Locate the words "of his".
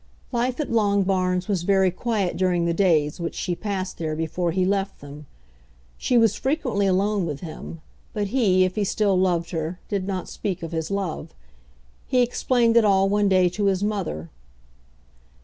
10.63-10.89